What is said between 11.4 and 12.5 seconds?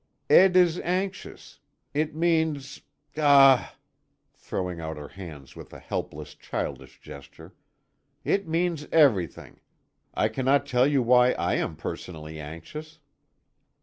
am personally